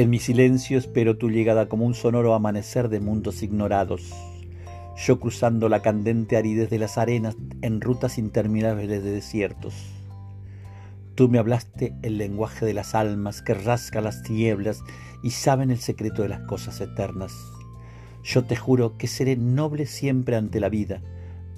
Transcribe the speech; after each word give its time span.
En 0.00 0.08
mi 0.08 0.18
silencio 0.18 0.78
espero 0.78 1.18
tu 1.18 1.28
llegada 1.28 1.68
como 1.68 1.84
un 1.84 1.92
sonoro 1.92 2.32
amanecer 2.32 2.88
de 2.88 3.00
mundos 3.00 3.42
ignorados. 3.42 4.14
Yo 4.96 5.20
cruzando 5.20 5.68
la 5.68 5.82
candente 5.82 6.38
aridez 6.38 6.70
de 6.70 6.78
las 6.78 6.96
arenas 6.96 7.36
en 7.60 7.82
rutas 7.82 8.16
interminables 8.16 8.88
de 8.88 9.02
desiertos. 9.02 9.74
Tú 11.16 11.28
me 11.28 11.38
hablaste 11.38 11.92
el 12.00 12.16
lenguaje 12.16 12.64
de 12.64 12.72
las 12.72 12.94
almas 12.94 13.42
que 13.42 13.52
rasca 13.52 14.00
las 14.00 14.22
tinieblas 14.22 14.82
y 15.22 15.32
saben 15.32 15.70
el 15.70 15.80
secreto 15.80 16.22
de 16.22 16.30
las 16.30 16.40
cosas 16.46 16.80
eternas. 16.80 17.34
Yo 18.24 18.46
te 18.46 18.56
juro 18.56 18.96
que 18.96 19.06
seré 19.06 19.36
noble 19.36 19.84
siempre 19.84 20.34
ante 20.34 20.60
la 20.60 20.70
vida, 20.70 21.02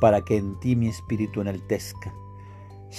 para 0.00 0.22
que 0.22 0.36
en 0.36 0.58
ti 0.58 0.74
mi 0.74 0.88
espíritu 0.88 1.42
enaltezca. 1.42 2.12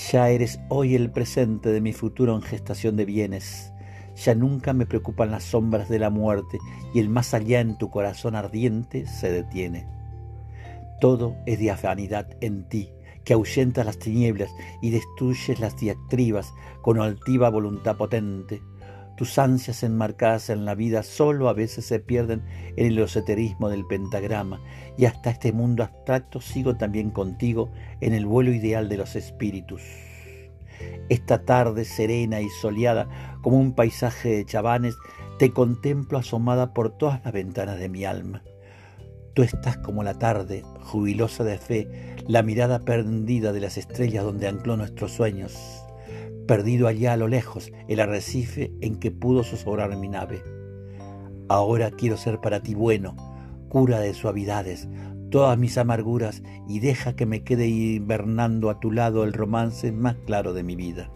Ya 0.09 0.29
eres 0.29 0.57
hoy 0.69 0.95
el 0.95 1.11
presente 1.11 1.73
de 1.73 1.81
mi 1.81 1.91
futuro 1.91 2.33
en 2.33 2.43
gestación 2.43 2.95
de 2.95 3.03
bienes 3.03 3.72
ya 4.15 4.35
nunca 4.35 4.73
me 4.73 4.85
preocupan 4.85 5.31
las 5.31 5.43
sombras 5.43 5.89
de 5.89 5.99
la 5.99 6.09
muerte 6.09 6.59
y 6.93 6.99
el 6.99 7.09
más 7.09 7.33
allá 7.33 7.59
en 7.59 7.77
tu 7.77 7.89
corazón 7.89 8.35
ardiente 8.35 9.05
se 9.07 9.31
detiene. 9.31 9.87
Todo 11.01 11.35
es 11.45 11.59
diafanidad 11.59 12.27
en 12.41 12.67
ti, 12.69 12.89
que 13.25 13.33
ahuyentas 13.33 13.85
las 13.85 13.99
tinieblas 13.99 14.51
y 14.81 14.91
destruyes 14.91 15.59
las 15.59 15.77
diatribas 15.77 16.53
con 16.81 16.99
altiva 16.99 17.49
voluntad 17.49 17.97
potente. 17.97 18.61
Tus 19.17 19.37
ansias 19.37 19.83
enmarcadas 19.83 20.49
en 20.49 20.65
la 20.65 20.75
vida 20.75 21.03
solo 21.03 21.47
a 21.47 21.53
veces 21.53 21.85
se 21.85 21.99
pierden 21.99 22.43
en 22.77 22.87
el 22.87 22.99
esoterismo 22.99 23.69
del 23.69 23.85
pentagrama 23.85 24.59
y 24.97 25.05
hasta 25.05 25.29
este 25.29 25.51
mundo 25.51 25.83
abstracto 25.83 26.41
sigo 26.41 26.77
también 26.77 27.11
contigo 27.11 27.71
en 28.01 28.13
el 28.13 28.25
vuelo 28.25 28.51
ideal 28.51 28.89
de 28.89 28.97
los 28.97 29.15
espíritus. 29.15 29.81
Esta 31.09 31.43
tarde 31.45 31.85
serena 31.85 32.41
y 32.41 32.49
soleada 32.49 33.07
como 33.41 33.59
un 33.59 33.75
paisaje 33.75 34.29
de 34.29 34.45
chabanes, 34.45 34.95
te 35.37 35.51
contemplo 35.51 36.17
asomada 36.17 36.73
por 36.73 36.97
todas 36.97 37.23
las 37.23 37.33
ventanas 37.33 37.79
de 37.79 37.89
mi 37.89 38.05
alma. 38.05 38.43
Tú 39.33 39.41
estás 39.41 39.77
como 39.77 40.03
la 40.03 40.19
tarde, 40.19 40.63
jubilosa 40.81 41.43
de 41.43 41.57
fe, 41.57 42.15
la 42.27 42.43
mirada 42.43 42.79
perdida 42.79 43.51
de 43.51 43.59
las 43.59 43.77
estrellas 43.77 44.23
donde 44.23 44.47
ancló 44.47 44.77
nuestros 44.77 45.11
sueños. 45.11 45.57
Perdido 46.47 46.87
allá 46.87 47.13
a 47.13 47.17
lo 47.17 47.27
lejos 47.27 47.71
el 47.87 47.99
arrecife 47.99 48.71
en 48.81 48.99
que 48.99 49.11
pudo 49.11 49.43
zozobrar 49.43 49.95
mi 49.97 50.07
nave. 50.07 50.43
Ahora 51.49 51.89
quiero 51.91 52.15
ser 52.15 52.39
para 52.41 52.61
ti 52.61 52.75
bueno, 52.75 53.15
cura 53.73 53.99
de 53.99 54.13
suavidades, 54.13 54.87
todas 55.31 55.57
mis 55.57 55.79
amarguras 55.79 56.43
y 56.69 56.79
deja 56.79 57.15
que 57.15 57.25
me 57.25 57.43
quede 57.43 57.67
invernando 57.67 58.69
a 58.69 58.79
tu 58.79 58.91
lado 58.91 59.23
el 59.23 59.33
romance 59.33 59.91
más 59.91 60.15
claro 60.27 60.53
de 60.53 60.61
mi 60.61 60.75
vida. 60.75 61.09